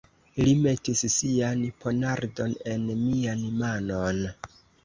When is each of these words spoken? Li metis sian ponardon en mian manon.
Li 0.45 0.53
metis 0.61 1.03
sian 1.15 1.61
ponardon 1.85 2.57
en 2.75 2.89
mian 3.05 3.47
manon. 3.63 4.27